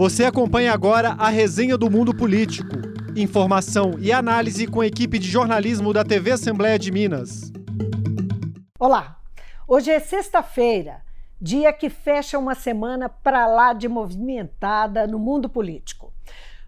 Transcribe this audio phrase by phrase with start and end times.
[0.00, 2.74] Você acompanha agora a resenha do mundo político.
[3.14, 7.52] Informação e análise com a equipe de jornalismo da TV Assembleia de Minas.
[8.78, 9.18] Olá,
[9.68, 11.02] hoje é sexta-feira,
[11.38, 16.14] dia que fecha uma semana para lá de movimentada no mundo político.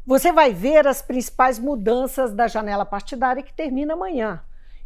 [0.05, 4.43] Você vai ver as principais mudanças da janela partidária que termina amanhã.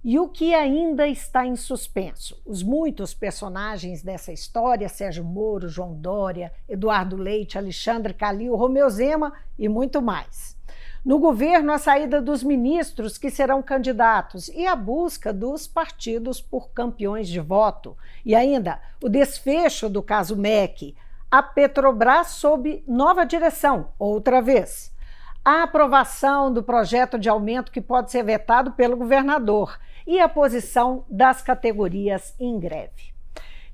[0.09, 2.41] E o que ainda está em suspenso?
[2.47, 9.33] Os muitos personagens dessa história, Sérgio Moro, João Dória, Eduardo Leite, Alexandre Calil, Romeu Zema
[9.59, 10.57] e muito mais.
[11.05, 16.71] No governo, a saída dos ministros que serão candidatos e a busca dos partidos por
[16.71, 17.97] campeões de voto.
[18.25, 20.95] E ainda o desfecho do caso MEC.
[21.29, 24.95] A Petrobras sob nova direção, outra vez.
[25.45, 31.05] A aprovação do projeto de aumento que pode ser vetado pelo governador e a posição
[31.11, 33.15] das categorias em greve.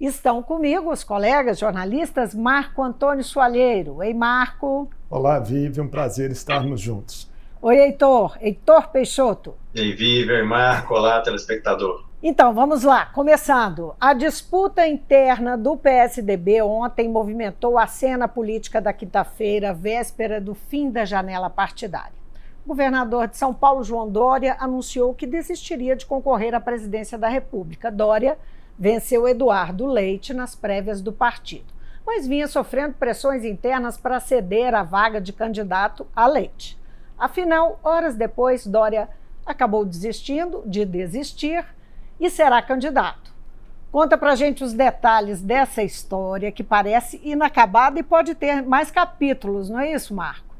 [0.00, 4.02] Estão comigo os colegas jornalistas Marco Antônio Soalheiro.
[4.02, 4.90] Ei, Marco.
[5.08, 7.30] Olá, Vivi, um prazer estarmos juntos.
[7.60, 8.36] Oi, Heitor.
[8.40, 9.54] Heitor Peixoto.
[9.72, 10.94] Ei, Vivi, Marco.
[10.94, 12.04] Olá, telespectador.
[12.20, 13.06] Então, vamos lá.
[13.06, 13.94] Começando.
[14.00, 20.90] A disputa interna do PSDB ontem movimentou a cena política da quinta-feira, véspera do fim
[20.90, 22.21] da janela partidária.
[22.64, 27.28] O governador de São Paulo, João Dória, anunciou que desistiria de concorrer à presidência da
[27.28, 27.90] República.
[27.90, 28.38] Dória
[28.78, 31.66] venceu Eduardo Leite nas prévias do partido,
[32.06, 36.78] mas vinha sofrendo pressões internas para ceder a vaga de candidato a Leite.
[37.18, 39.08] Afinal, horas depois, Dória
[39.44, 41.64] acabou desistindo de desistir
[42.20, 43.32] e será candidato.
[43.90, 49.68] Conta pra gente os detalhes dessa história que parece inacabada e pode ter mais capítulos,
[49.68, 50.51] não é isso, Marco?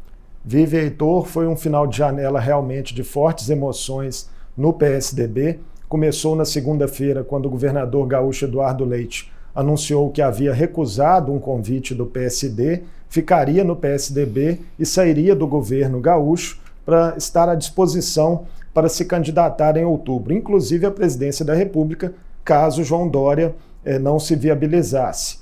[0.44, 5.60] Vive Heitor foi um final de janela realmente de fortes emoções no PSDB.
[5.88, 11.94] Começou na segunda-feira, quando o governador gaúcho Eduardo Leite anunciou que havia recusado um convite
[11.94, 18.88] do PSD, ficaria no PSDB e sairia do governo gaúcho para estar à disposição para
[18.88, 22.14] se candidatar em outubro, inclusive à presidência da República,
[22.44, 23.54] caso João Dória
[23.84, 25.41] eh, não se viabilizasse.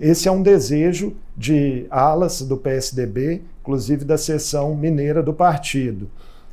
[0.00, 6.08] Esse é um desejo de alas do PSDB, inclusive da seção mineira do partido.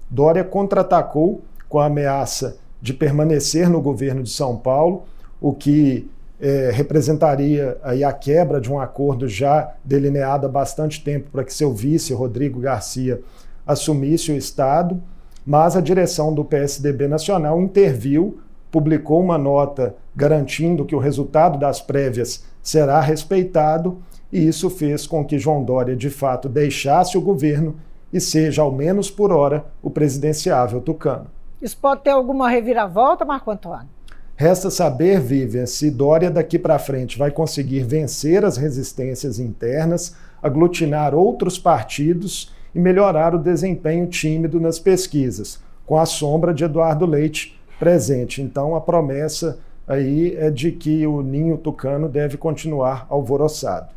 [0.09, 5.05] Dória contra-atacou com a ameaça de permanecer no governo de São Paulo,
[5.39, 6.09] o que
[6.41, 11.53] é, representaria aí a quebra de um acordo já delineado há bastante tempo para que
[11.53, 13.21] seu vice, Rodrigo Garcia,
[13.65, 15.01] assumisse o Estado,
[15.45, 21.79] mas a direção do PSDB Nacional interviu, publicou uma nota garantindo que o resultado das
[21.79, 27.77] prévias será respeitado, e isso fez com que João Dória de fato deixasse o governo
[28.11, 31.27] e seja, ao menos por hora, o presidenciável tucano.
[31.61, 33.87] Isso pode ter alguma reviravolta, Marco Antônio?
[34.35, 40.13] Resta saber, Vivian, se Dória daqui para frente vai conseguir vencer as resistências internas,
[40.43, 47.05] aglutinar outros partidos e melhorar o desempenho tímido nas pesquisas, com a sombra de Eduardo
[47.05, 48.41] Leite presente.
[48.41, 53.95] Então, a promessa aí é de que o ninho tucano deve continuar alvoroçado.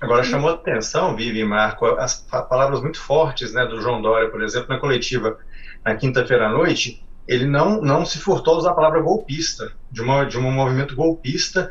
[0.00, 4.68] Agora chamou atenção, Vivi Marco, as palavras muito fortes né, do João Dória, por exemplo,
[4.68, 5.38] na coletiva
[5.84, 10.02] na quinta-feira à noite, ele não, não se furtou a usar a palavra golpista, de,
[10.02, 11.70] uma, de um movimento golpista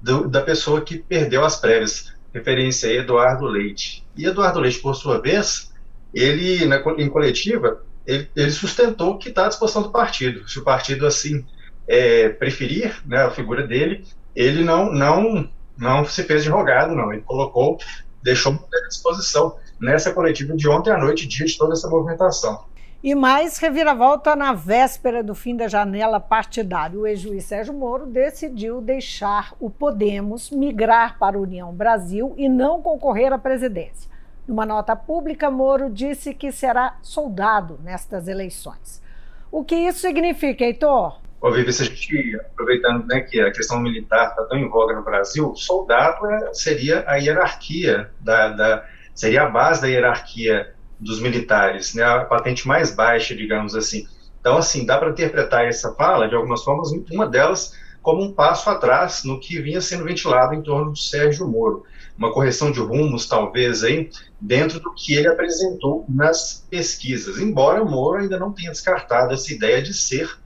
[0.00, 4.04] do, da pessoa que perdeu as prévias, referência a Eduardo Leite.
[4.16, 5.72] E Eduardo Leite, por sua vez,
[6.14, 10.48] ele, na, em coletiva, ele, ele sustentou que está à disposição do partido.
[10.48, 11.44] Se o partido assim
[11.86, 14.04] é, preferir né, a figura dele,
[14.34, 17.12] ele não, não, não se fez de rogado, não.
[17.12, 17.78] Ele colocou,
[18.22, 22.64] deixou à disposição nessa coletiva de ontem à noite, dia de toda essa movimentação.
[23.02, 26.96] E mais reviravolta na véspera do fim da janela partidária.
[26.96, 32.80] O ex-juiz Sérgio Moro decidiu deixar o Podemos migrar para a União Brasil e não
[32.80, 34.08] concorrer à presidência.
[34.46, 39.02] Numa nota pública, Moro disse que será soldado nestas eleições.
[39.50, 41.21] O que isso significa, Heitor?
[41.42, 44.94] Ô, Vivi, se a gente, aproveitando né, que a questão militar está tão em voga
[44.94, 51.20] no Brasil, soldado é, seria a hierarquia, da, da, seria a base da hierarquia dos
[51.20, 54.06] militares, né, a patente mais baixa, digamos assim.
[54.38, 58.70] Então, assim, dá para interpretar essa fala, de algumas formas, uma delas como um passo
[58.70, 61.84] atrás no que vinha sendo ventilado em torno de Sérgio Moro.
[62.16, 64.10] Uma correção de rumos, talvez, aí,
[64.40, 67.38] dentro do que ele apresentou nas pesquisas.
[67.38, 70.40] Embora Moro ainda não tenha descartado essa ideia de ser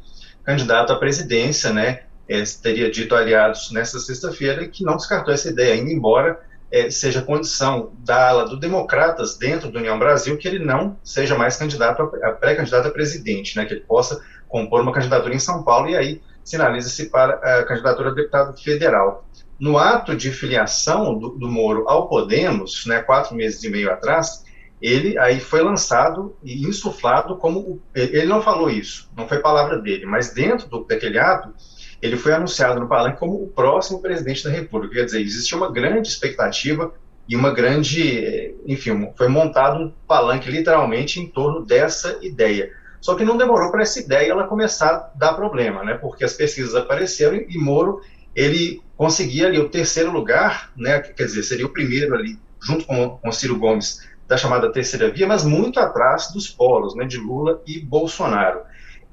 [0.46, 2.04] candidato à presidência, né?
[2.28, 6.40] É, teria dito aliados nesta sexta-feira que não descartou essa ideia, ainda embora
[6.70, 11.36] é, seja condição da ala do Democratas dentro do União Brasil que ele não seja
[11.36, 13.64] mais candidato a, a pré-candidato a presidente, né?
[13.64, 18.10] Que ele possa compor uma candidatura em São Paulo e aí sinaliza-se para a candidatura
[18.10, 19.26] a deputado federal.
[19.58, 24.44] no ato de filiação do, do Moro ao Podemos, né, quatro meses e meio atrás,
[24.80, 30.06] ele aí foi lançado e insuflado como ele não falou isso, não foi palavra dele,
[30.06, 31.54] mas dentro do, daquele ato
[32.00, 34.96] ele foi anunciado no palanque como o próximo presidente da República.
[34.96, 36.92] Quer dizer, existia uma grande expectativa
[37.28, 42.70] e uma grande, enfim, foi montado um palanque literalmente em torno dessa ideia.
[43.00, 45.94] Só que não demorou para essa ideia ela começar a dar problema, né?
[45.94, 48.00] Porque as pesquisas apareceram e Moro
[48.34, 51.00] ele conseguia ali o terceiro lugar, né?
[51.00, 55.26] Quer dizer, seria o primeiro ali, junto com, com Ciro Gomes, da chamada terceira via,
[55.26, 57.04] mas muito atrás dos polos, né?
[57.04, 58.60] De Lula e Bolsonaro.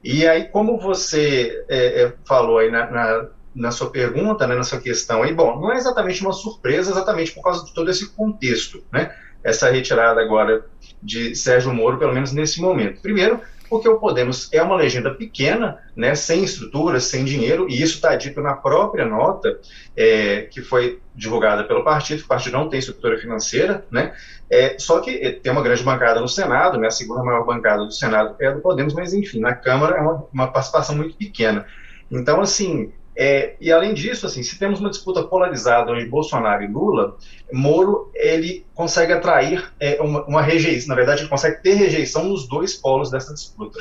[0.03, 4.63] E aí, como você é, é, falou aí na, na, na, sua pergunta, né, na
[4.63, 8.09] sua questão aí, bom, não é exatamente uma surpresa, exatamente por causa de todo esse
[8.09, 9.15] contexto, né?
[9.41, 10.65] Essa retirada agora
[11.01, 13.01] de Sérgio Moro, pelo menos nesse momento.
[13.01, 13.39] Primeiro,
[13.73, 18.15] porque o Podemos é uma legenda pequena, né, sem estrutura, sem dinheiro, e isso está
[18.15, 19.59] dito na própria nota
[19.97, 24.13] é, que foi divulgada pelo partido, o partido não tem estrutura financeira, né,
[24.47, 27.83] é, só que é, tem uma grande bancada no Senado, né, a segunda maior bancada
[27.83, 31.17] do Senado é a do Podemos, mas enfim, na Câmara é uma, uma participação muito
[31.17, 31.65] pequena.
[32.11, 36.67] Então, assim, é, e além disso, assim, se temos uma disputa polarizada entre Bolsonaro e
[36.67, 37.15] Lula,
[37.51, 42.47] Moro ele consegue atrair é, uma, uma, rejeição, na verdade, ele consegue ter rejeição nos
[42.47, 43.79] dois polos dessa disputa.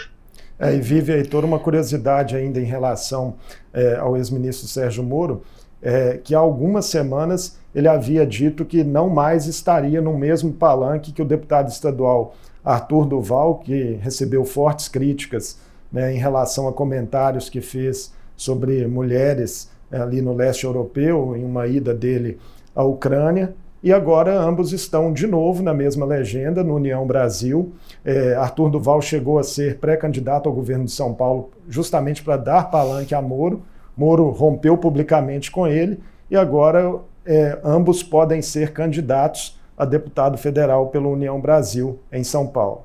[0.59, 3.37] É, e vive aí toda uma curiosidade ainda em relação
[3.73, 5.43] é, ao ex-ministro Sérgio Moro,
[5.81, 11.11] é, que há algumas semanas ele havia dito que não mais estaria no mesmo palanque
[11.11, 15.59] que o deputado estadual Arthur Duval, que recebeu fortes críticas
[15.91, 21.45] né, em relação a comentários que fez sobre mulheres eh, ali no leste europeu, em
[21.45, 22.39] uma ida dele
[22.75, 23.55] à Ucrânia.
[23.83, 27.73] E agora ambos estão de novo na mesma legenda, no União Brasil.
[28.05, 32.71] É, Arthur Duval chegou a ser pré-candidato ao governo de São Paulo justamente para dar
[32.71, 33.63] palanque a Moro.
[33.97, 35.99] Moro rompeu publicamente com ele
[36.31, 42.47] e agora é, ambos podem ser candidatos a deputado federal pela União Brasil em São
[42.47, 42.85] Paulo.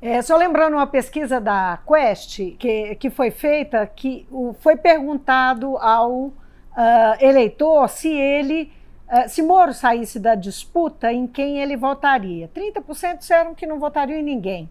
[0.00, 5.76] É, só lembrando uma pesquisa da Quest que, que foi feita, que o, foi perguntado
[5.78, 6.34] ao uh,
[7.20, 8.72] eleitor se ele,
[9.08, 12.48] uh, se Moro saísse da disputa, em quem ele votaria.
[12.54, 14.70] 30% disseram que não votariam em ninguém.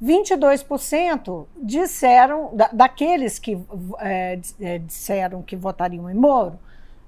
[0.00, 3.58] 22% disseram, da, daqueles que
[3.98, 4.38] é,
[4.86, 6.58] disseram que votariam em Moro,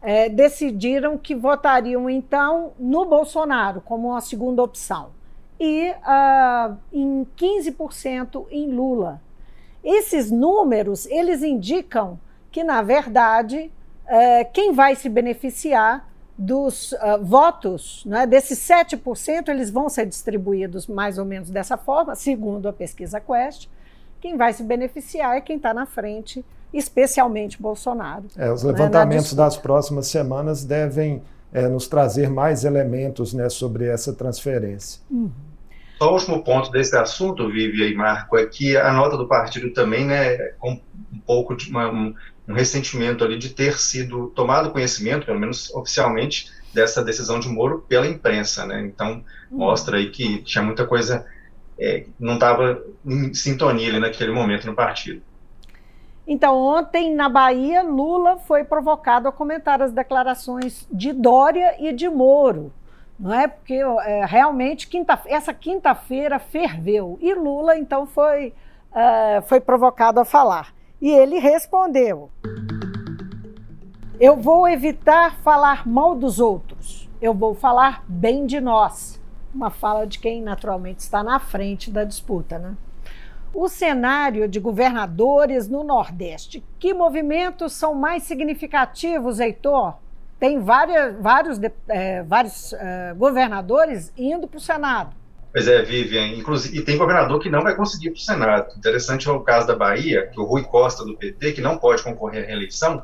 [0.03, 5.11] é, decidiram que votariam então no Bolsonaro como uma segunda opção
[5.59, 9.21] e uh, em 15% em Lula.
[9.83, 12.19] Esses números, eles indicam
[12.51, 13.71] que, na verdade,
[14.05, 20.87] uh, quem vai se beneficiar dos uh, votos, né, desses 7%, eles vão ser distribuídos
[20.87, 23.69] mais ou menos dessa forma, segundo a pesquisa Quest.
[24.21, 28.25] Quem vai se beneficiar é quem está na frente, especialmente Bolsonaro.
[28.37, 31.23] É, os né, levantamentos né, das próximas semanas devem
[31.53, 35.01] é, nos trazer mais elementos né, sobre essa transferência.
[35.11, 35.31] Uhum.
[35.99, 39.73] Só o último ponto desse assunto, Vivi e Marco, é que a nota do partido
[39.73, 42.15] também, né, com um pouco de uma, um,
[42.47, 47.85] um ressentimento ali de ter sido tomado conhecimento, pelo menos oficialmente, dessa decisão de Moro
[47.89, 48.83] pela imprensa, né?
[48.83, 49.59] Então uhum.
[49.59, 51.25] mostra aí que tinha muita coisa
[51.79, 55.23] é, não estava em sintonia ali naquele momento no partido.
[56.27, 62.09] Então, ontem na Bahia, Lula foi provocado a comentar as declarações de Dória e de
[62.09, 62.73] Moro
[63.19, 63.49] não é?
[63.49, 68.53] Porque é, realmente quinta, essa quinta-feira ferveu e Lula então foi,
[68.93, 70.75] uh, foi provocado a falar.
[71.01, 72.31] E ele respondeu:
[74.21, 79.21] Eu vou evitar falar mal dos outros, eu vou falar bem de nós.
[79.55, 82.77] Uma fala de quem naturalmente está na frente da disputa, né?
[83.57, 86.63] O cenário de governadores no Nordeste.
[86.79, 89.95] Que movimentos são mais significativos, Heitor?
[90.39, 95.15] tem várias, vários, é, vários é, governadores indo para o Senado.
[95.53, 96.27] Pois é, Vivian.
[96.29, 98.77] Inclusive, e tem governador que não vai conseguir para o Senado.
[98.77, 102.03] Interessante é o caso da Bahia, que o Rui Costa, do PT, que não pode
[102.03, 103.03] concorrer à reeleição,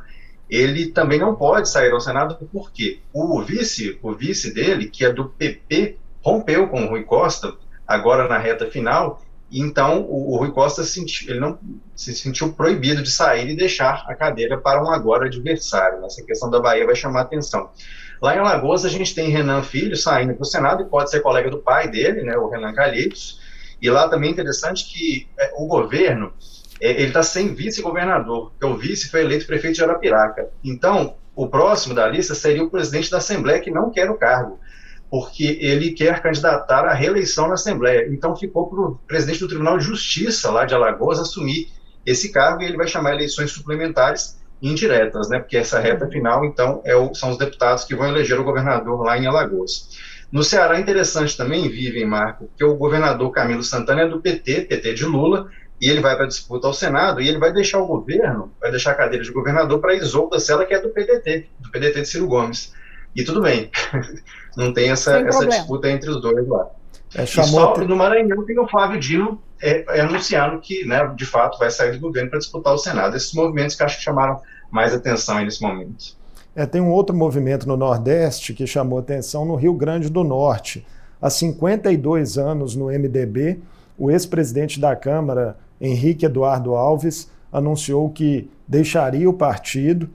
[0.51, 3.01] ele também não pode sair ao Senado, por quê?
[3.13, 7.55] O vice, o vice dele, que é do PP, rompeu com o Rui Costa,
[7.89, 9.23] agora na reta final,
[9.61, 11.59] então, o, o Rui Costa sentiu, ele não
[11.95, 16.05] se sentiu proibido de sair e deixar a cadeira para um agora adversário.
[16.07, 17.71] Essa questão da Bahia vai chamar atenção.
[18.21, 21.21] Lá em Alagoas, a gente tem Renan Filho saindo para o Senado e pode ser
[21.21, 23.41] colega do pai dele, né, o Renan Calheiros.
[23.81, 26.33] E lá também é interessante que é, o governo
[26.81, 30.49] é, ele está sem vice-governador, porque o vice foi eleito prefeito de Arapiraca.
[30.65, 34.59] Então, o próximo da lista seria o presidente da Assembleia, que não quer o cargo
[35.13, 38.09] porque ele quer candidatar à reeleição na Assembleia.
[38.11, 41.69] Então ficou para o presidente do Tribunal de Justiça lá de Alagoas assumir
[42.07, 45.39] esse cargo e ele vai chamar eleições suplementares indiretas, né?
[45.39, 49.03] Porque essa reta final, então, é o, são os deputados que vão eleger o governador
[49.03, 49.91] lá em Alagoas.
[50.33, 54.63] No Ceará, é interessante também, Vivem, Marco, que o governador Camilo Santana é do PT,
[54.63, 57.87] PT de Lula, e ele vai para disputa ao Senado, e ele vai deixar o
[57.87, 61.71] governo, vai deixar a cadeira de governador para Isolda Sela, que é do PDT, do
[61.71, 62.73] PDT de Ciro Gomes.
[63.15, 63.71] E tudo bem,
[64.57, 66.69] não tem essa, essa disputa entre os dois lá.
[67.15, 67.75] É, chamou...
[67.75, 71.71] só, no Maranhão tem o Flávio Dino é, é, anunciando que, né, de fato, vai
[71.71, 73.17] sair do governo para disputar o Senado.
[73.17, 74.41] Esses movimentos que acho que chamaram
[74.71, 76.17] mais atenção aí nesse momento.
[76.55, 80.87] É, tem um outro movimento no Nordeste que chamou atenção no Rio Grande do Norte.
[81.21, 83.61] Há 52 anos no MDB,
[83.97, 90.11] o ex-presidente da Câmara, Henrique Eduardo Alves, anunciou que deixaria o partido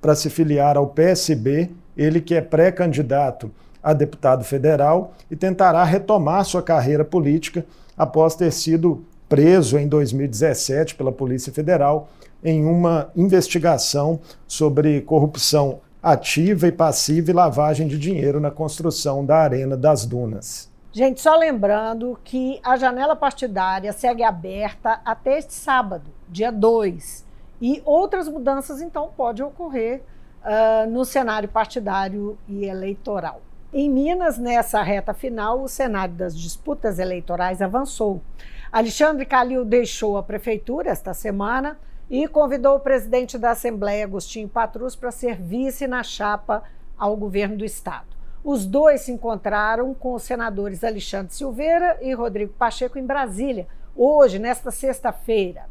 [0.00, 3.50] para se filiar ao PSB, ele que é pré-candidato
[3.84, 10.94] a deputado federal e tentará retomar sua carreira política após ter sido preso em 2017
[10.94, 12.08] pela Polícia Federal
[12.42, 19.36] em uma investigação sobre corrupção ativa e passiva e lavagem de dinheiro na construção da
[19.36, 20.70] Arena das Dunas.
[20.92, 27.24] Gente, só lembrando que a janela partidária segue aberta até este sábado, dia 2.
[27.60, 30.02] E outras mudanças, então, podem ocorrer
[30.44, 33.40] uh, no cenário partidário e eleitoral.
[33.76, 38.22] Em Minas, nessa reta final, o cenário das disputas eleitorais avançou.
[38.70, 41.76] Alexandre Calil deixou a prefeitura esta semana
[42.08, 46.62] e convidou o presidente da Assembleia, Agostinho Patrus, para ser vice na chapa
[46.96, 48.06] ao governo do estado.
[48.44, 53.66] Os dois se encontraram com os senadores Alexandre Silveira e Rodrigo Pacheco em Brasília,
[53.96, 55.66] hoje, nesta sexta-feira.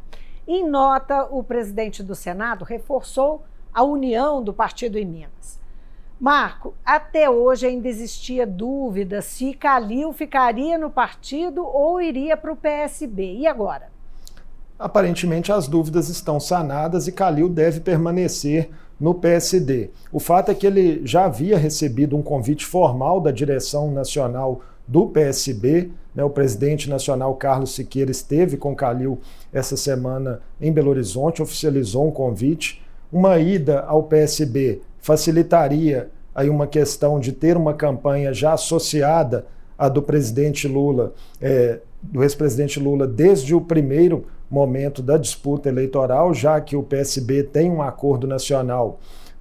[0.46, 5.63] Em nota, o presidente do Senado reforçou a união do partido em Minas.
[6.20, 12.56] Marco, até hoje ainda existia dúvida se Calil ficaria no partido ou iria para o
[12.56, 13.38] PSB.
[13.38, 13.88] E agora?
[14.78, 19.90] Aparentemente as dúvidas estão sanadas e Calil deve permanecer no PSD.
[20.12, 25.08] O fato é que ele já havia recebido um convite formal da direção nacional do
[25.08, 25.90] PSB.
[26.14, 26.22] Né?
[26.22, 29.18] O presidente nacional Carlos Siqueira esteve com Calil
[29.52, 32.82] essa semana em Belo Horizonte, oficializou um convite.
[33.12, 39.44] Uma ida ao PSB facilitaria aí uma questão de ter uma campanha já associada
[39.76, 46.32] à do presidente Lula, é, do ex-presidente Lula, desde o primeiro momento da disputa eleitoral,
[46.32, 48.98] já que o PSB tem um acordo nacional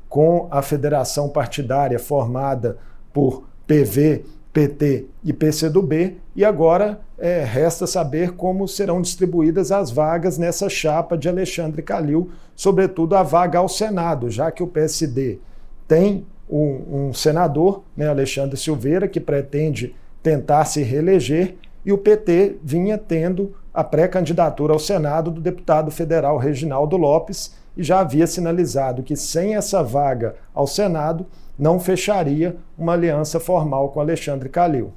[0.09, 2.77] com a federação partidária formada
[3.13, 10.37] por PV, PT e PCdoB, e agora é, resta saber como serão distribuídas as vagas
[10.37, 15.39] nessa chapa de Alexandre Calil, sobretudo a vaga ao Senado, já que o PSD
[15.87, 22.57] tem um, um senador, né, Alexandre Silveira, que pretende tentar se reeleger, e o PT
[22.63, 29.03] vinha tendo a pré-candidatura ao Senado do deputado federal Reginaldo Lopes e já havia sinalizado
[29.03, 31.25] que sem essa vaga ao Senado
[31.57, 34.93] não fecharia uma aliança formal com Alexandre Calil.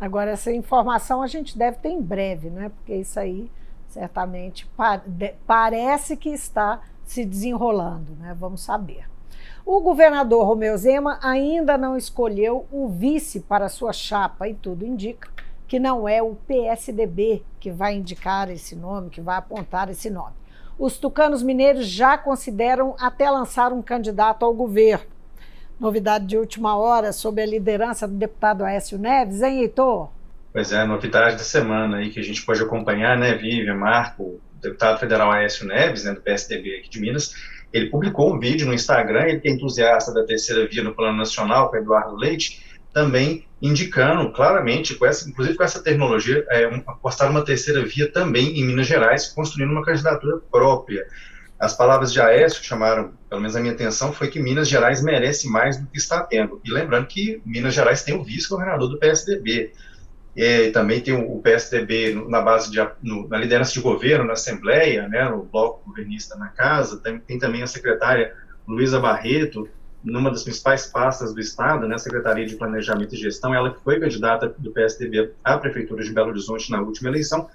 [0.00, 2.68] Agora, essa informação a gente deve ter em breve, né?
[2.68, 3.50] porque isso aí
[3.88, 4.70] certamente
[5.46, 8.36] parece que está se desenrolando, né?
[8.38, 9.06] vamos saber.
[9.70, 15.28] O governador Romeu Zema ainda não escolheu o vice para sua chapa e tudo indica
[15.66, 20.32] que não é o PSDB que vai indicar esse nome, que vai apontar esse nome.
[20.78, 25.04] Os tucanos mineiros já consideram até lançar um candidato ao governo.
[25.78, 30.08] Novidade de última hora sobre a liderança do deputado Aécio Neves, hein, Heitor?
[30.50, 34.40] Pois é, novidade da semana aí que a gente pode acompanhar, né, Vivian, Marco, o
[34.62, 37.34] deputado federal Aécio Neves, né, do PSDB aqui de Minas,
[37.72, 41.16] ele publicou um vídeo no Instagram, ele que é entusiasta da terceira via no plano
[41.16, 46.82] nacional, com Eduardo Leite, também indicando claramente, com essa, inclusive com essa tecnologia, é, um,
[46.86, 51.06] apostar uma terceira via também em Minas Gerais, construindo uma candidatura própria.
[51.58, 55.02] As palavras de Aécio que chamaram, pelo menos a minha atenção, foi que Minas Gerais
[55.02, 56.60] merece mais do que está tendo.
[56.64, 59.72] E lembrando que Minas Gerais tem o vice-governador do PSDB.
[60.40, 65.08] É, também tem o PSDB na base de, no, na liderança de governo, na Assembleia,
[65.08, 68.32] né, no bloco governista na casa, tem, tem também a secretária
[68.64, 69.68] Luísa Barreto,
[70.04, 73.98] numa das principais pastas do Estado, né, Secretaria de Planejamento e Gestão, ela que foi
[73.98, 77.48] candidata do PSDB à Prefeitura de Belo Horizonte na última eleição,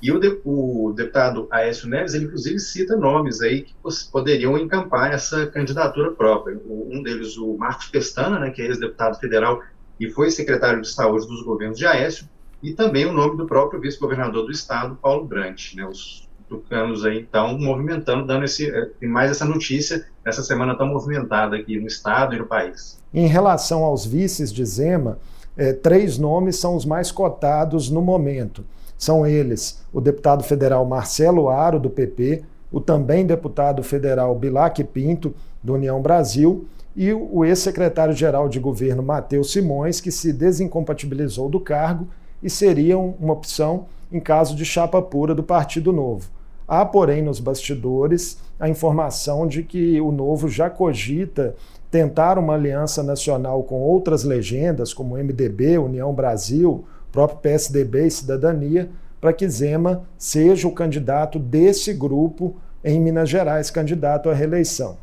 [0.00, 3.74] e o, de, o deputado Aécio Neves, ele inclusive cita nomes aí que
[4.12, 6.56] poderiam encampar essa candidatura própria.
[6.64, 9.60] Um deles, o Marcos Pestana, né, que é ex-deputado federal
[9.98, 12.28] e foi secretário de saúde dos governos de Aécio,
[12.62, 15.74] e também o nome do próprio vice-governador do estado, Paulo Brant.
[15.74, 20.86] Né, os tucanos aí estão movimentando, dando esse, eh, mais essa notícia nessa semana tão
[20.86, 22.98] movimentada aqui no estado e no país.
[23.12, 25.18] Em relação aos vices de Zema,
[25.56, 28.64] é, três nomes são os mais cotados no momento.
[28.96, 35.34] São eles o deputado federal Marcelo Aro, do PP, o também deputado federal Bilac Pinto,
[35.62, 36.66] do União Brasil,
[36.96, 42.08] e o ex-secretário-geral de governo Matheus Simões, que se desincompatibilizou do cargo
[42.42, 46.30] e seria uma opção em caso de chapa pura do Partido Novo.
[46.66, 51.54] Há, porém, nos bastidores a informação de que o Novo já cogita
[51.90, 58.90] tentar uma aliança nacional com outras legendas, como MDB, União Brasil, próprio PSDB e Cidadania,
[59.20, 64.96] para que Zema seja o candidato desse grupo em Minas Gerais, candidato à reeleição.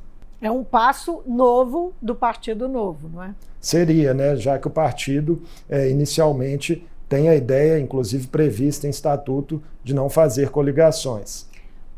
[0.46, 3.34] É um passo novo do Partido Novo, não é?
[3.60, 4.36] Seria, né?
[4.36, 10.08] Já que o partido é, inicialmente tem a ideia, inclusive prevista em estatuto, de não
[10.08, 11.48] fazer coligações.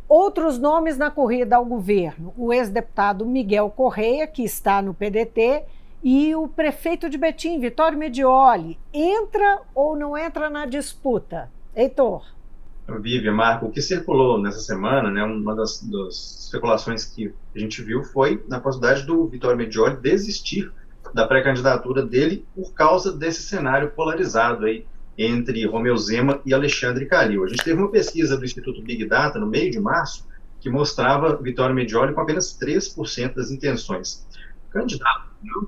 [0.07, 5.63] Outros nomes na corrida ao governo: o ex-deputado Miguel Correia, que está no PDT,
[6.01, 8.79] e o prefeito de Betim, Vitório Medioli.
[8.93, 11.51] Entra ou não entra na disputa?
[11.75, 12.36] Heitor.
[13.01, 17.81] Vive, Marco, o que circulou nessa semana, né, uma das, das especulações que a gente
[17.81, 20.71] viu foi na possibilidade do Vitório Medioli desistir
[21.13, 24.85] da pré-candidatura dele por causa desse cenário polarizado aí
[25.17, 27.43] entre Romeu Zema e Alexandre Calil.
[27.43, 30.25] A gente teve uma pesquisa do Instituto Big Data no meio de março
[30.59, 34.25] que mostrava Vitório Medioli com apenas 3% das intenções.
[34.77, 35.27] Candidato,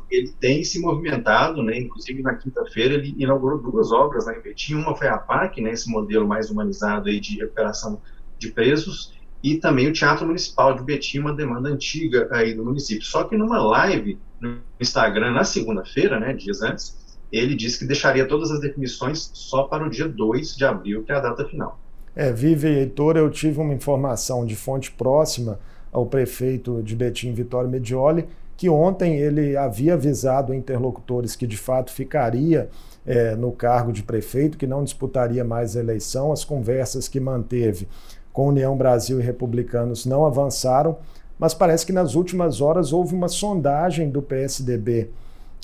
[0.10, 4.75] ele tem se movimentado, né, inclusive na quinta-feira ele inaugurou duas obras lá em Betim,
[4.75, 8.01] uma foi a PAC, né, esse modelo mais humanizado aí de recuperação
[8.38, 9.13] de preços,
[9.44, 13.06] e também o Teatro Municipal de Betim, uma demanda antiga aí do município.
[13.06, 16.98] Só que numa live no Instagram na segunda-feira, né, dias antes,
[17.32, 21.12] ele disse que deixaria todas as definições só para o dia 2 de abril, que
[21.12, 21.80] é a data final.
[22.16, 25.60] É, Vive Heitor, eu tive uma informação de fonte próxima
[25.92, 28.28] ao prefeito de Betim, Vitório Medioli,
[28.60, 32.68] que ontem ele havia avisado interlocutores que de fato ficaria
[33.08, 36.30] é, no cargo de prefeito, que não disputaria mais a eleição.
[36.30, 37.88] As conversas que manteve
[38.34, 40.98] com União Brasil e republicanos não avançaram,
[41.39, 45.10] mas parece que nas últimas horas houve uma sondagem do PSDB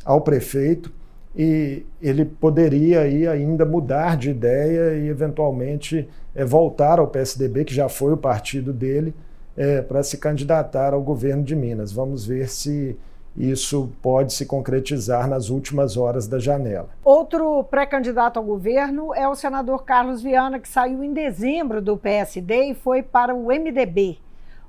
[0.05, 0.89] ao prefeito
[1.35, 7.75] e ele poderia aí ainda mudar de ideia e eventualmente é, voltar ao PSDB, que
[7.75, 9.13] já foi o partido dele,
[9.57, 11.91] é, para se candidatar ao governo de Minas.
[11.91, 12.97] Vamos ver se
[13.37, 16.89] isso pode se concretizar nas últimas horas da janela.
[17.03, 22.71] Outro pré-candidato ao governo é o senador Carlos Viana, que saiu em dezembro do PSD
[22.71, 24.17] e foi para o MDB.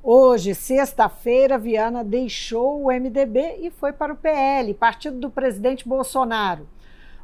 [0.02, 6.66] Hoje, sexta-feira, Viana deixou o MDB e foi para o PL, partido do presidente Bolsonaro.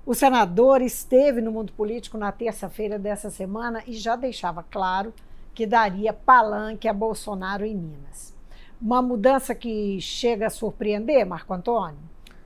[0.05, 5.13] O senador esteve no mundo político na terça-feira dessa semana e já deixava claro
[5.55, 8.33] que daria palanque a Bolsonaro em Minas.
[8.81, 11.99] Uma mudança que chega a surpreender, Marco Antônio?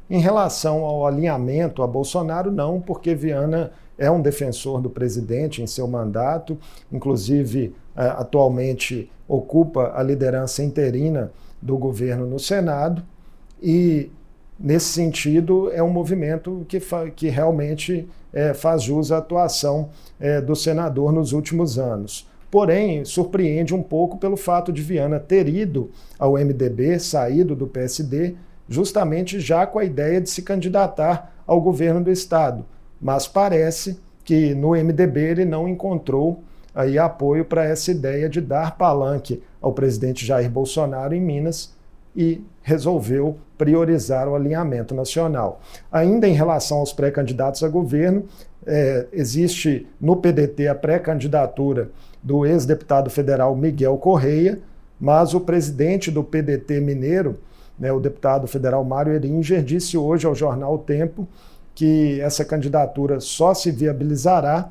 [0.09, 5.67] Em relação ao alinhamento a Bolsonaro, não, porque Viana é um defensor do presidente em
[5.67, 6.59] seu mandato,
[6.93, 13.03] inclusive é, atualmente ocupa a liderança interina do governo no Senado,
[13.61, 14.11] e
[14.59, 16.79] nesse sentido é um movimento que,
[17.17, 19.89] que realmente é, faz jus à atuação
[20.21, 22.29] é, do senador nos últimos anos.
[22.51, 28.37] Porém, surpreende um pouco pelo fato de Viana ter ido ao MDB, saído do PSD,
[28.69, 32.65] justamente já com a ideia de se candidatar ao governo do estado.
[33.01, 36.43] Mas parece que no MDB ele não encontrou
[36.75, 41.75] aí apoio para essa ideia de dar palanque ao presidente Jair Bolsonaro em Minas
[42.15, 45.61] e resolveu priorizar o alinhamento nacional.
[45.91, 48.25] Ainda em relação aos pré-candidatos a governo,
[48.67, 51.91] é, existe no PDT a pré-candidatura
[52.27, 54.59] do ex-deputado federal Miguel Correia,
[55.01, 57.39] mas o presidente do PDT mineiro,
[57.79, 61.29] né, o deputado federal Mário Eringer, disse hoje ao jornal Tempo
[61.73, 64.69] que essa candidatura só se viabilizará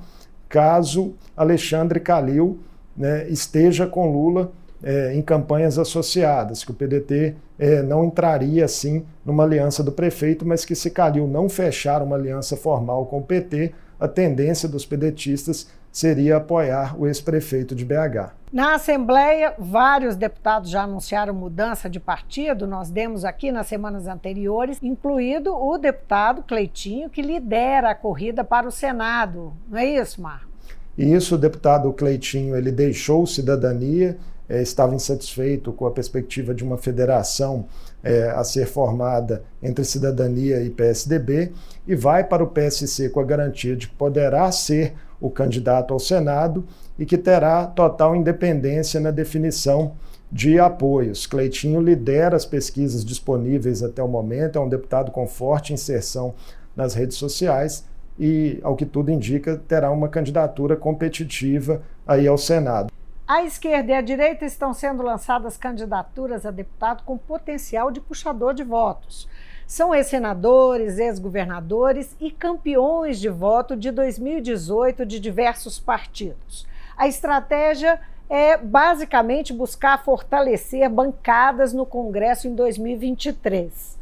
[0.49, 2.59] caso Alexandre Calil
[2.97, 4.51] né, esteja com Lula
[4.83, 10.45] é, em campanhas associadas, que o PDT é, não entraria assim numa aliança do prefeito,
[10.45, 14.85] mas que se Calil não fechar uma aliança formal com o PT, a tendência dos
[14.85, 18.33] pedetistas seria apoiar o ex-prefeito de BH.
[18.51, 24.77] Na Assembleia, vários deputados já anunciaram mudança de partido, nós demos aqui nas semanas anteriores,
[24.83, 29.53] incluído o deputado Cleitinho, que lidera a corrida para o Senado.
[29.69, 30.49] Não é isso, Marco?
[30.97, 34.17] Isso, o deputado Cleitinho, ele deixou cidadania,
[34.49, 37.67] é, estava insatisfeito com a perspectiva de uma federação
[38.03, 41.53] é, a ser formada entre cidadania e PSDB
[41.87, 44.93] e vai para o PSC com a garantia de que poderá ser
[45.25, 46.65] o candidato ao Senado
[46.99, 49.93] e que terá total independência na definição
[50.31, 51.25] de apoios.
[51.25, 56.33] Cleitinho lidera as pesquisas disponíveis até o momento, é um deputado com forte inserção
[56.75, 57.85] nas redes sociais
[58.19, 62.91] e, ao que tudo indica, terá uma candidatura competitiva aí ao Senado.
[63.27, 68.53] À esquerda e à direita estão sendo lançadas candidaturas a deputado com potencial de puxador
[68.53, 69.27] de votos.
[69.67, 76.67] São ex-senadores, ex-governadores e campeões de voto de 2018 de diversos partidos.
[76.95, 77.99] A estratégia
[78.29, 83.97] é basicamente buscar fortalecer bancadas no Congresso em 2023.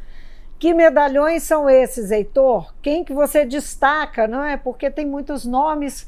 [0.59, 2.73] Que medalhões são esses, Heitor?
[2.81, 4.57] Quem que você destaca, não é?
[4.57, 6.07] Porque tem muitos nomes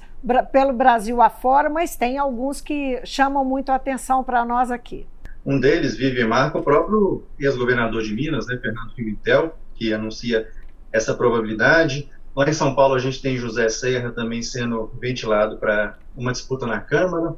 [0.52, 5.08] pelo Brasil afora, mas tem alguns que chamam muito a atenção para nós aqui.
[5.46, 10.48] Um deles vive e marca o próprio ex-governador de Minas, né, Fernando Pimentel, que anuncia
[10.92, 12.10] essa probabilidade.
[12.36, 16.66] Lá em São Paulo a gente tem José Serra também sendo ventilado para uma disputa
[16.66, 17.36] na Câmara.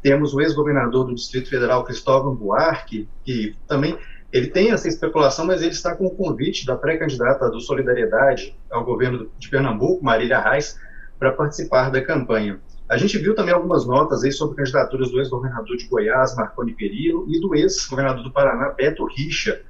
[0.00, 3.98] Temos o ex-governador do Distrito Federal, Cristóvão Buarque, que também
[4.32, 8.84] ele tem essa especulação, mas ele está com o convite da pré-candidata do Solidariedade ao
[8.84, 10.78] governo de Pernambuco, Marília Reis,
[11.18, 12.60] para participar da campanha.
[12.88, 17.26] A gente viu também algumas notas aí sobre candidaturas do ex-governador de Goiás, Marconi Perillo,
[17.28, 19.60] e do ex-governador do Paraná, Beto Richa.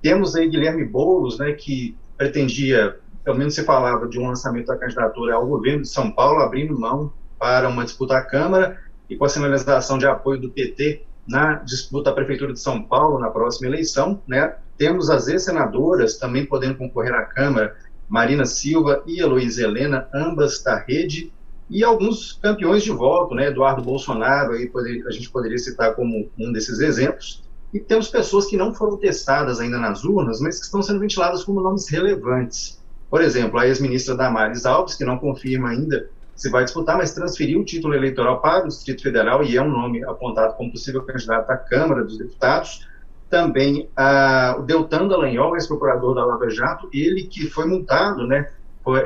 [0.00, 4.76] Temos aí Guilherme Boulos, né, que pretendia, pelo menos se falava de um lançamento da
[4.76, 9.26] candidatura ao governo de São Paulo, abrindo mão para uma disputa à Câmara, e com
[9.26, 13.68] a sinalização de apoio do PT na disputa à Prefeitura de São Paulo na próxima
[13.68, 17.76] eleição, né, temos as ex-senadoras também podendo concorrer à Câmara,
[18.08, 21.30] Marina Silva e Heloísa Helena, ambas da rede,
[21.72, 23.46] e alguns campeões de voto, né?
[23.46, 24.70] Eduardo Bolsonaro, aí
[25.06, 27.42] a gente poderia citar como um desses exemplos.
[27.72, 31.42] E temos pessoas que não foram testadas ainda nas urnas, mas que estão sendo ventiladas
[31.42, 32.78] como nomes relevantes.
[33.08, 37.60] Por exemplo, a ex-ministra Damares Alves, que não confirma ainda se vai disputar, mas transferiu
[37.60, 41.50] o título eleitoral para o Distrito Federal e é um nome apontado como possível candidato
[41.50, 42.86] à Câmara dos Deputados
[43.32, 48.50] também a, o Deltan Dallagnol, ex-procurador da Lava Jato, ele que foi multado, né,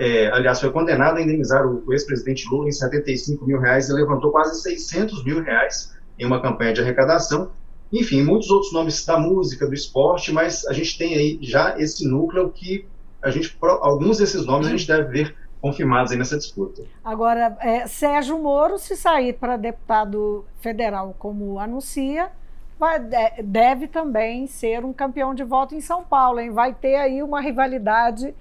[0.01, 3.93] é, aliás, foi condenado a indenizar o, o ex-presidente Lula em 75 mil reais e
[3.93, 7.51] levantou quase 600 mil reais em uma campanha de arrecadação.
[7.93, 12.09] Enfim, muitos outros nomes da música, do esporte, mas a gente tem aí já esse
[12.09, 12.87] núcleo que
[13.23, 16.83] a gente, alguns desses nomes a gente deve ver confirmados aí nessa disputa.
[17.05, 22.31] Agora, é, Sérgio Moro, se sair para deputado federal como anuncia,
[22.79, 23.01] vai,
[23.43, 26.51] deve também ser um campeão de voto em São Paulo, hein?
[26.51, 28.35] Vai ter aí uma rivalidade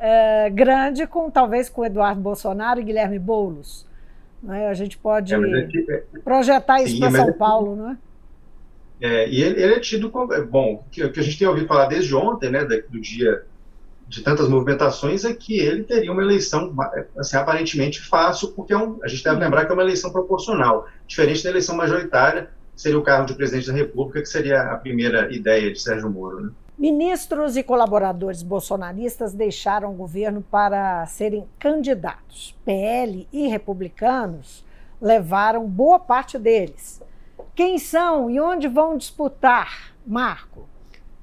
[0.00, 3.86] é, grande com talvez com Eduardo Bolsonaro e Guilherme Boulos.
[4.42, 4.68] Né?
[4.68, 7.96] A gente pode é, é, projetar isso para São Paulo, não é?
[9.00, 10.32] É, e ele, ele, é tido como.
[10.32, 13.44] É, bom, o que, que, a gente tem ouvido falar desde ontem, né, do dia
[14.08, 16.74] de tantas movimentações, é que ele teria uma eleição
[17.16, 20.88] assim, aparentemente fácil, porque é um, a gente deve lembrar que é uma eleição proporcional,
[21.06, 25.32] diferente da eleição majoritária, seria o cargo de presidente da República, que seria a primeira
[25.32, 26.40] ideia de Sérgio Moro.
[26.40, 26.50] Né?
[26.78, 32.54] Ministros e colaboradores bolsonaristas deixaram o governo para serem candidatos.
[32.64, 34.64] PL e republicanos
[35.02, 37.02] levaram boa parte deles.
[37.52, 39.92] Quem são e onde vão disputar?
[40.06, 40.68] Marco.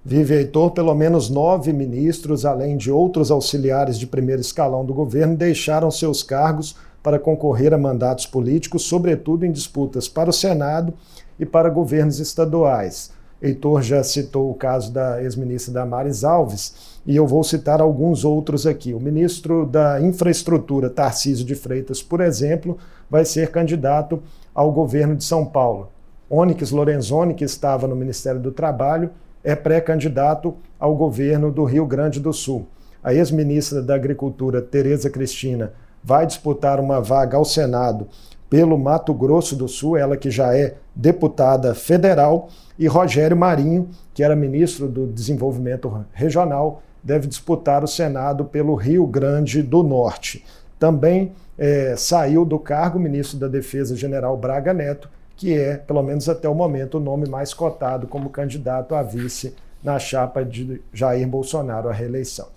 [0.03, 5.37] Vive Heitor, pelo menos nove ministros, além de outros auxiliares de primeiro escalão do governo,
[5.37, 10.93] deixaram seus cargos para concorrer a mandatos políticos, sobretudo em disputas para o Senado
[11.39, 13.13] e para governos estaduais.
[13.41, 18.65] Heitor já citou o caso da ex-ministra Damares Alves, e eu vou citar alguns outros
[18.65, 18.93] aqui.
[18.93, 22.78] O ministro da Infraestrutura, Tarcísio de Freitas, por exemplo,
[23.10, 24.21] vai ser candidato
[24.54, 25.89] ao governo de São Paulo.
[26.30, 29.12] Onyx Lorenzoni, que estava no Ministério do Trabalho,
[29.43, 32.65] é pré-candidato ao governo do Rio Grande do Sul.
[33.04, 38.08] A ex-ministra da Agricultura, Tereza Cristina, vai disputar uma vaga ao Senado
[38.50, 44.23] pelo Mato Grosso do Sul, ela que já é deputada federal, e Rogério Marinho, que
[44.23, 50.43] era ministro do Desenvolvimento Regional, deve disputar o Senado pelo Rio Grande do Norte.
[50.79, 56.01] Também é, saiu do cargo o ministro da Defesa, General Braga Neto, que é, pelo
[56.01, 60.81] menos até o momento, o nome mais cotado como candidato a vice na chapa de
[60.93, 62.47] Jair Bolsonaro à reeleição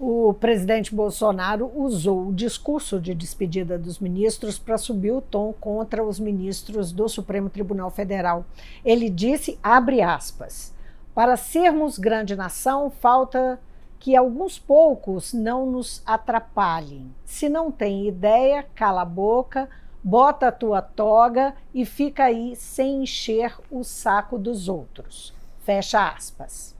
[0.00, 6.04] o presidente Bolsonaro usou o discurso de despedida dos ministros para subir o tom contra
[6.04, 8.44] os ministros do Supremo Tribunal Federal.
[8.84, 10.72] Ele disse, abre aspas,
[11.14, 13.58] para sermos grande nação, falta
[13.98, 17.12] que alguns poucos não nos atrapalhem.
[17.24, 19.68] Se não tem ideia, cala a boca,
[20.02, 25.34] bota a tua toga e fica aí sem encher o saco dos outros.
[25.64, 26.77] Fecha aspas.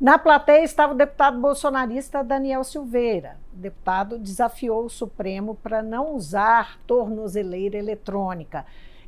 [0.00, 3.36] Na plateia estava o deputado bolsonarista Daniel Silveira.
[3.52, 8.64] O deputado desafiou o Supremo para não usar tornozeleira eletrônica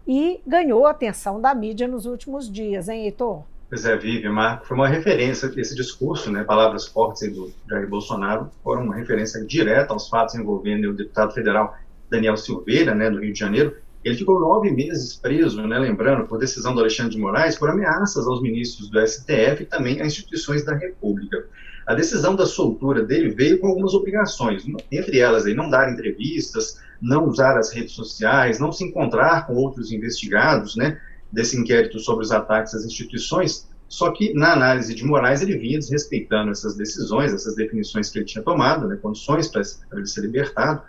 [0.06, 3.42] e ganhou a atenção da mídia nos últimos dias, hein, Heitor?
[3.68, 8.48] Pois é, Vivi, Marco, foi uma referência, esse discurso, né, palavras fortes do Jair Bolsonaro,
[8.62, 11.76] foram uma referência direta aos fatos envolvendo o deputado federal
[12.08, 13.76] Daniel Silveira, né, do Rio de Janeiro.
[14.06, 18.24] Ele ficou nove meses preso, né, lembrando, por decisão do Alexandre de Moraes, por ameaças
[18.24, 21.44] aos ministros do STF e também a instituições da República.
[21.84, 26.80] A decisão da soltura dele veio com algumas obrigações, entre elas aí, não dar entrevistas,
[27.02, 31.00] não usar as redes sociais, não se encontrar com outros investigados, né,
[31.32, 35.80] desse inquérito sobre os ataques às instituições, só que na análise de Moraes ele vinha
[35.80, 39.62] desrespeitando essas decisões, essas definições que ele tinha tomado, né, condições para
[39.94, 40.80] ele ser libertado,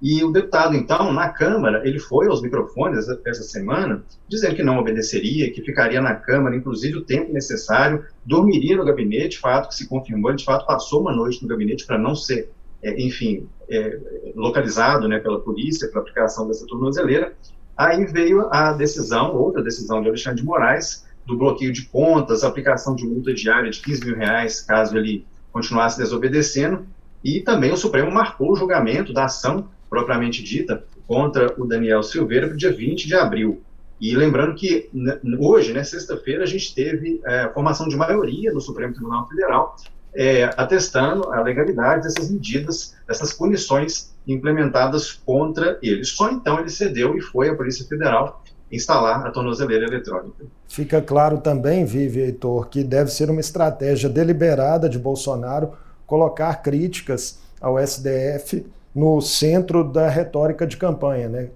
[0.00, 4.78] e o deputado, então, na Câmara, ele foi aos microfones essa semana, dizendo que não
[4.78, 9.88] obedeceria, que ficaria na Câmara, inclusive o tempo necessário, dormiria no gabinete, fato que se
[9.88, 12.48] confirmou, ele de fato passou uma noite no gabinete para não ser,
[12.80, 13.98] é, enfim, é,
[14.36, 17.32] localizado né, pela polícia para aplicação dessa tornozeleira.
[17.76, 22.94] Aí veio a decisão, outra decisão de Alexandre de Moraes, do bloqueio de contas, aplicação
[22.94, 26.86] de multa diária de 15 mil reais, caso ele continuasse desobedecendo,
[27.22, 32.46] e também o Supremo marcou o julgamento da ação propriamente dita, contra o Daniel Silveira
[32.46, 33.62] para o dia 20 de abril.
[34.00, 34.88] E lembrando que
[35.38, 39.76] hoje, né, sexta-feira, a gente teve é, formação de maioria no Supremo Tribunal Federal
[40.14, 46.04] é, atestando a legalidade dessas medidas, dessas punições implementadas contra ele.
[46.04, 50.44] Só então ele cedeu e foi à Polícia Federal instalar a tornozeleira eletrônica.
[50.68, 55.72] Fica claro também, Vive Heitor, que deve ser uma estratégia deliberada de Bolsonaro
[56.06, 61.48] colocar críticas ao SDF no centro da retórica de campanha, né?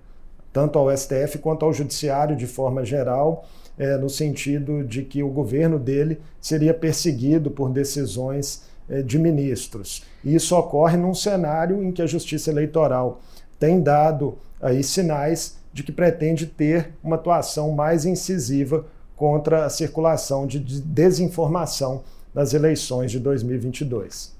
[0.52, 3.46] tanto ao STF quanto ao Judiciário de forma geral,
[3.78, 10.04] é, no sentido de que o governo dele seria perseguido por decisões é, de ministros.
[10.22, 13.20] E isso ocorre num cenário em que a Justiça Eleitoral
[13.58, 18.84] tem dado aí sinais de que pretende ter uma atuação mais incisiva
[19.16, 22.02] contra a circulação de desinformação
[22.34, 24.32] nas eleições de 2022.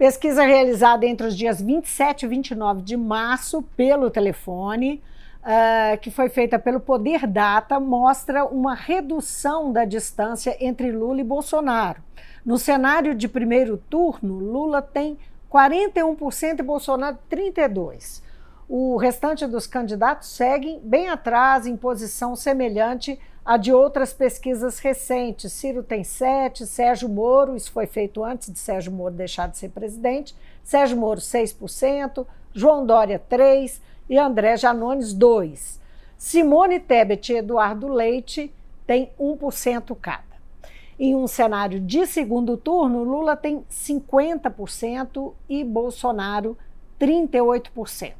[0.00, 5.02] Pesquisa realizada entre os dias 27 e 29 de março pelo telefone,
[5.42, 11.22] uh, que foi feita pelo Poder Data, mostra uma redução da distância entre Lula e
[11.22, 12.00] Bolsonaro.
[12.46, 15.18] No cenário de primeiro turno, Lula tem
[15.52, 18.22] 41% e Bolsonaro 32%.
[18.66, 25.52] O restante dos candidatos seguem bem atrás, em posição semelhante a de outras pesquisas recentes.
[25.52, 29.70] Ciro tem 7, Sérgio Moro, isso foi feito antes de Sérgio Moro deixar de ser
[29.70, 35.80] presidente, Sérgio Moro 6%, João Dória 3% e André Janones 2%.
[36.16, 38.54] Simone Tebet e Eduardo Leite
[38.86, 40.22] têm 1% cada.
[40.96, 46.56] Em um cenário de segundo turno, Lula tem 50% e Bolsonaro
[47.00, 48.19] 38%.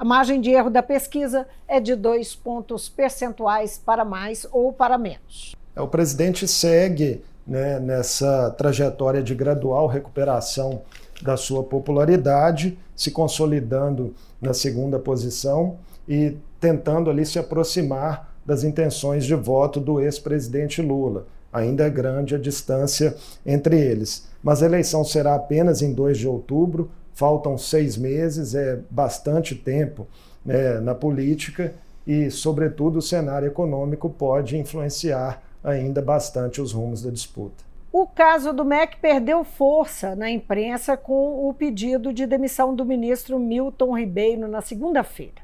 [0.00, 4.96] A margem de erro da pesquisa é de dois pontos percentuais para mais ou para
[4.96, 5.54] menos.
[5.76, 10.80] É, o presidente segue né, nessa trajetória de gradual recuperação
[11.20, 15.76] da sua popularidade, se consolidando na segunda posição
[16.08, 21.26] e tentando ali se aproximar das intenções de voto do ex-presidente Lula.
[21.52, 24.26] Ainda é grande a distância entre eles.
[24.42, 30.06] Mas a eleição será apenas em 2 de outubro, faltam seis meses, é bastante tempo
[30.44, 31.74] né, na política
[32.06, 37.70] e, sobretudo, o cenário econômico pode influenciar ainda bastante os rumos da disputa.
[37.92, 43.38] O caso do MEC perdeu força na imprensa com o pedido de demissão do ministro
[43.38, 45.42] Milton Ribeiro na segunda-feira.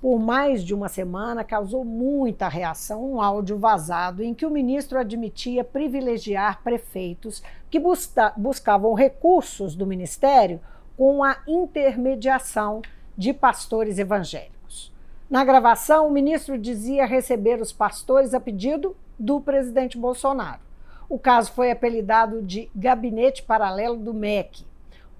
[0.00, 4.96] Por mais de uma semana, causou muita reação um áudio vazado em que o ministro
[4.96, 7.82] admitia privilegiar prefeitos que
[8.36, 10.60] buscavam recursos do ministério
[10.98, 12.82] com a intermediação
[13.16, 14.92] de pastores evangélicos.
[15.30, 20.58] Na gravação, o ministro dizia receber os pastores a pedido do presidente Bolsonaro.
[21.08, 24.66] O caso foi apelidado de Gabinete Paralelo do MEC.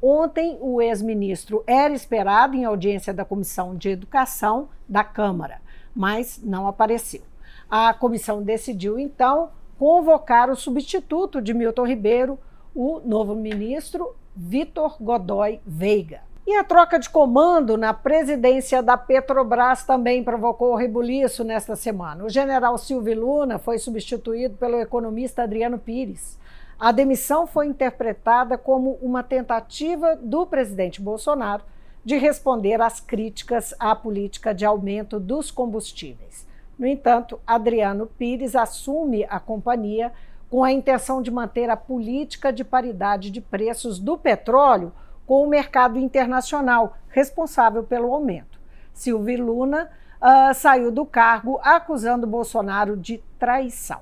[0.03, 5.61] Ontem, o ex-ministro era esperado em audiência da Comissão de Educação da Câmara,
[5.95, 7.23] mas não apareceu.
[7.71, 12.37] A comissão decidiu, então, convocar o substituto de Milton Ribeiro,
[12.75, 16.21] o novo ministro Vitor Godoy Veiga.
[16.47, 22.25] E a troca de comando na presidência da Petrobras também provocou rebuliço nesta semana.
[22.25, 26.39] O general Silvio Luna foi substituído pelo economista Adriano Pires.
[26.79, 31.65] A demissão foi interpretada como uma tentativa do presidente Bolsonaro
[32.05, 36.47] de responder às críticas à política de aumento dos combustíveis.
[36.79, 40.13] No entanto, Adriano Pires assume a companhia
[40.51, 44.93] com a intenção de manter a política de paridade de preços do petróleo
[45.27, 48.59] com o mercado internacional, responsável pelo aumento.
[48.95, 54.01] Silvio Luna uh, saiu do cargo acusando Bolsonaro de traição.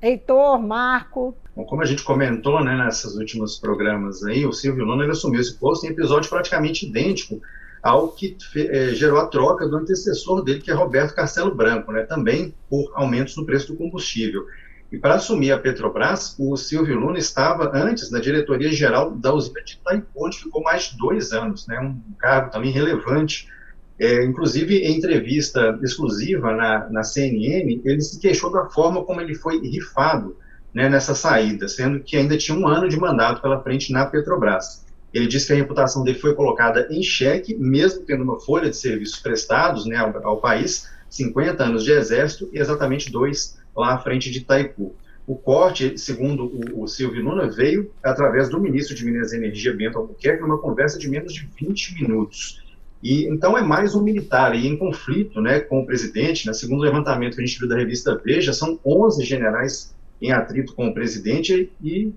[0.00, 1.34] Heitor, Marco.
[1.54, 5.40] Bom, como a gente comentou né, nesses últimos programas aí, o Silvio Luna ele assumiu
[5.40, 7.40] esse posto em episódio praticamente idêntico
[7.82, 12.02] algo que é, gerou a troca do antecessor dele, que é Roberto Castelo Branco, né,
[12.02, 14.46] também por aumentos no preço do combustível.
[14.92, 19.74] E para assumir a Petrobras, o Silvio Luna estava antes na diretoria-geral da usina de
[19.74, 23.48] Itaipu, onde ficou mais de dois anos, né, um cargo também relevante.
[24.00, 29.34] É, inclusive, em entrevista exclusiva na, na CNN, ele se queixou da forma como ele
[29.34, 30.36] foi rifado
[30.74, 34.84] né, nessa saída, sendo que ainda tinha um ano de mandato pela frente na Petrobras.
[35.14, 38.76] Ele disse que a reputação dele foi colocada em xeque, mesmo tendo uma folha de
[38.76, 43.98] serviços prestados né, ao, ao país, 50 anos de exército e exatamente dois lá à
[43.98, 44.94] frente de Itaipu.
[45.26, 49.72] O corte, segundo o, o Silvio Luna, veio através do ministro de Minas e Energia,
[49.72, 52.62] Bento Albuquerque, numa conversa de menos de 20 minutos.
[53.02, 56.46] E então é mais um militar e em conflito, né, com o presidente.
[56.46, 60.32] Né, segundo o levantamento que a gente viu da revista Veja, são 11 generais em
[60.32, 62.12] atrito com o presidente e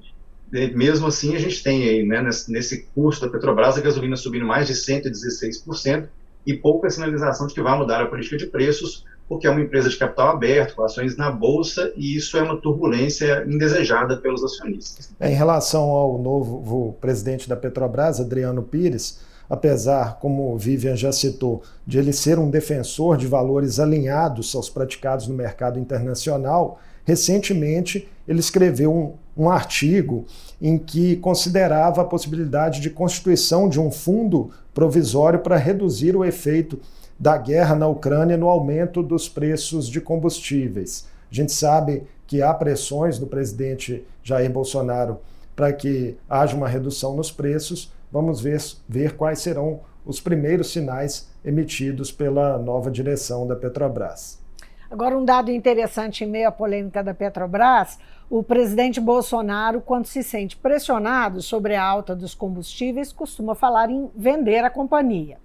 [0.75, 4.45] mesmo assim a gente tem aí, né, nesse, nesse curso da Petrobras a gasolina subindo
[4.45, 6.07] mais de 116%
[6.45, 9.89] e pouca sinalização de que vai mudar a política de preços, porque é uma empresa
[9.89, 15.11] de capital aberto, com ações na bolsa, e isso é uma turbulência indesejada pelos acionistas.
[15.19, 21.11] É, em relação ao novo presidente da Petrobras, Adriano Pires, apesar, como o Vivian já
[21.11, 28.09] citou, de ele ser um defensor de valores alinhados aos praticados no mercado internacional, recentemente
[28.27, 30.25] ele escreveu um, um artigo
[30.61, 36.79] em que considerava a possibilidade de constituição de um fundo provisório para reduzir o efeito
[37.19, 41.07] da guerra na Ucrânia no aumento dos preços de combustíveis.
[41.31, 45.19] A gente sabe que há pressões do presidente Jair Bolsonaro
[45.55, 47.91] para que haja uma redução nos preços.
[48.11, 54.41] Vamos ver, ver quais serão os primeiros sinais emitidos pela nova direção da Petrobras.
[54.89, 57.97] Agora, um dado interessante em meio à polêmica da Petrobras:
[58.29, 64.09] o presidente Bolsonaro, quando se sente pressionado sobre a alta dos combustíveis, costuma falar em
[64.15, 65.37] vender a companhia.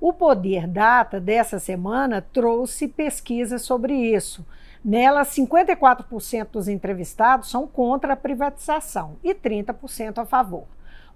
[0.00, 4.44] O Poder Data dessa semana trouxe pesquisa sobre isso.
[4.84, 10.64] Nela, 54% dos entrevistados são contra a privatização e 30% a favor.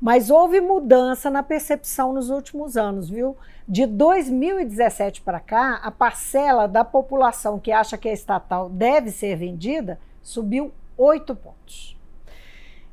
[0.01, 3.37] Mas houve mudança na percepção nos últimos anos, viu?
[3.67, 9.37] De 2017 para cá, a parcela da população que acha que a estatal deve ser
[9.37, 11.97] vendida subiu 8 pontos.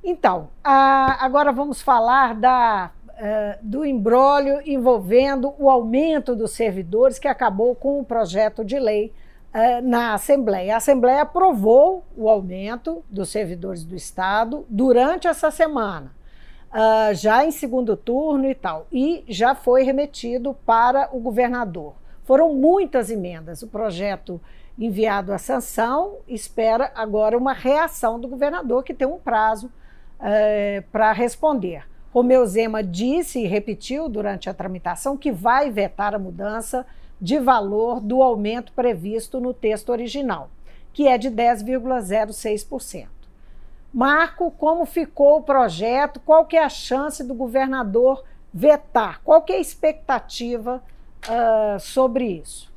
[0.03, 7.27] Então, a, agora vamos falar da, uh, do embrólio envolvendo o aumento dos servidores que
[7.27, 9.11] acabou com o projeto de lei
[9.53, 10.75] uh, na Assembleia.
[10.75, 16.15] A Assembleia aprovou o aumento dos servidores do Estado durante essa semana
[16.75, 21.95] uh, já em segundo turno e tal, e já foi remetido para o governador.
[22.25, 23.61] Foram muitas emendas.
[23.61, 24.41] O projeto
[24.77, 29.67] enviado à sanção espera agora uma reação do governador, que tem um prazo
[30.19, 31.85] uh, para responder.
[32.13, 36.85] Romeu Zema disse e repetiu durante a tramitação que vai vetar a mudança
[37.19, 40.49] de valor do aumento previsto no texto original,
[40.93, 43.07] que é de 10,06%.
[43.93, 46.19] Marco, como ficou o projeto?
[46.19, 49.21] Qual que é a chance do governador vetar?
[49.23, 50.83] Qual que é a expectativa
[51.27, 52.74] uh, sobre isso?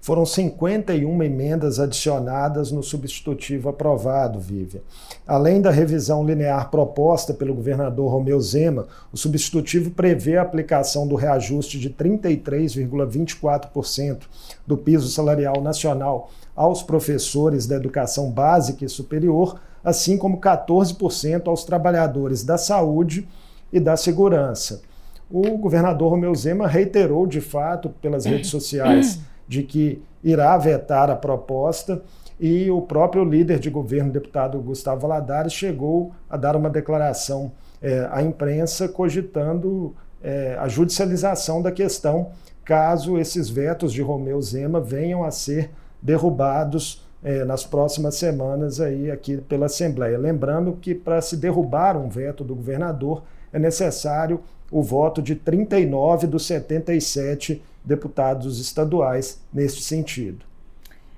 [0.00, 4.80] Foram 51 emendas adicionadas no substitutivo aprovado, Vivian.
[5.26, 11.16] Além da revisão linear proposta pelo governador Romeu Zema, o substitutivo prevê a aplicação do
[11.16, 14.22] reajuste de 33,24%
[14.66, 21.64] do piso salarial nacional aos professores da educação básica e superior assim como 14% aos
[21.64, 23.26] trabalhadores da saúde
[23.72, 24.82] e da segurança.
[25.30, 31.16] O governador Romeu Zema reiterou, de fato, pelas redes sociais, de que irá vetar a
[31.16, 32.00] proposta
[32.38, 37.50] e o próprio líder de governo, deputado Gustavo Valadares, chegou a dar uma declaração
[37.82, 42.30] é, à imprensa cogitando é, a judicialização da questão
[42.64, 49.10] caso esses vetos de Romeu Zema venham a ser derrubados é, nas próximas semanas aí
[49.10, 50.16] aqui pela Assembleia.
[50.16, 56.28] Lembrando que para se derrubar um veto do governador é necessário o voto de 39
[56.28, 60.50] dos 77 deputados estaduais neste sentido.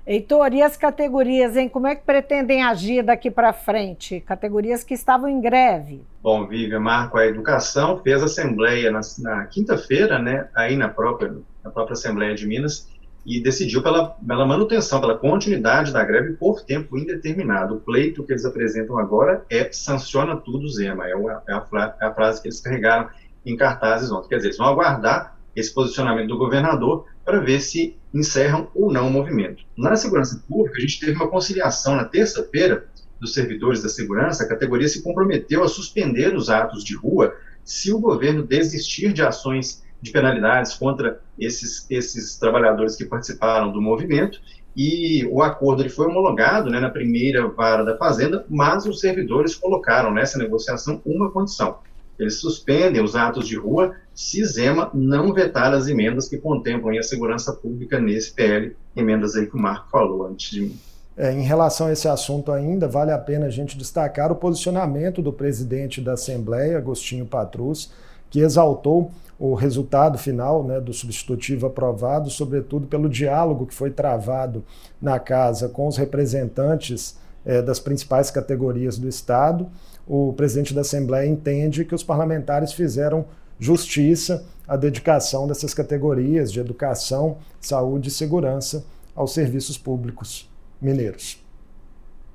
[0.05, 1.69] Heitor, e as categorias, hein?
[1.69, 4.19] Como é que pretendem agir daqui para frente?
[4.19, 6.01] Categorias que estavam em greve.
[6.21, 11.33] Bom, Vivian, Marco, a educação fez assembleia na, na quinta-feira, né, aí na própria,
[11.63, 12.89] na própria Assembleia de Minas,
[13.25, 17.75] e decidiu pela, pela manutenção, pela continuidade da greve por tempo indeterminado.
[17.75, 22.05] O pleito que eles apresentam agora é sanciona tudo, Zema, é, uma, é, a, é
[22.07, 23.09] a frase que eles carregaram
[23.45, 24.27] em cartazes ontem.
[24.27, 29.07] Quer dizer, eles vão aguardar esse posicionamento do governador para ver se encerram ou não
[29.07, 29.63] o movimento.
[29.77, 32.87] Na segurança pública, a gente teve uma conciliação na terça-feira
[33.19, 37.33] dos servidores da segurança, a categoria se comprometeu a suspender os atos de rua
[37.63, 43.81] se o governo desistir de ações de penalidades contra esses, esses trabalhadores que participaram do
[43.81, 44.41] movimento,
[44.75, 49.55] e o acordo ele foi homologado né, na primeira vara da Fazenda, mas os servidores
[49.55, 51.77] colocaram nessa negociação uma condição.
[52.17, 57.03] Eles suspendem os atos de rua se Zema não vetar as emendas que contemplam a
[57.03, 60.79] segurança pública nesse PL, emendas aí que o Marco falou antes de mim.
[61.15, 65.21] É, em relação a esse assunto ainda, vale a pena a gente destacar o posicionamento
[65.21, 67.91] do presidente da Assembleia, Agostinho Patrus,
[68.29, 74.63] que exaltou o resultado final né, do substitutivo aprovado, sobretudo pelo diálogo que foi travado
[75.01, 79.69] na casa com os representantes é, das principais categorias do Estado.
[80.07, 83.25] O presidente da Assembleia entende que os parlamentares fizeram
[83.59, 88.85] justiça à dedicação dessas categorias de educação, saúde e segurança
[89.15, 90.49] aos serviços públicos
[90.81, 91.41] mineiros.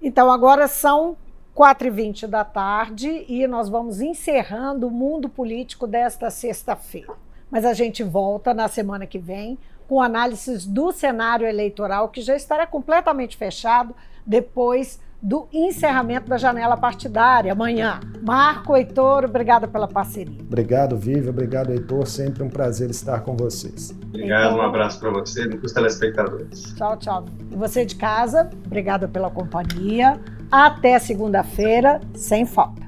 [0.00, 1.16] Então, agora são
[1.56, 7.14] 4h20 da tarde e nós vamos encerrando o mundo político desta sexta-feira.
[7.50, 12.36] Mas a gente volta na semana que vem com análises do cenário eleitoral que já
[12.36, 17.98] estará completamente fechado depois do encerramento da janela partidária amanhã.
[18.22, 20.40] Marco, Heitor, obrigada pela parceria.
[20.40, 21.28] Obrigado, Vivi.
[21.28, 22.06] Obrigado, Heitor.
[22.06, 23.90] Sempre um prazer estar com vocês.
[23.90, 26.74] Obrigado, um abraço para você e para os telespectadores.
[26.74, 27.24] Tchau, tchau.
[27.50, 30.20] E você de casa, obrigada pela companhia.
[30.50, 32.87] Até segunda-feira, sem falta.